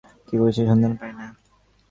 কে 0.27 0.35
করিয়াছে 0.39 0.61
সন্ধান 0.69 0.93
পাই 0.99 1.11
নাই। 1.17 1.29